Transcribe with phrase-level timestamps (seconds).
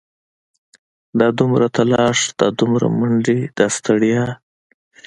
[1.19, 4.25] دا دومره تلاښ دا دومره منډې دا ستړيا.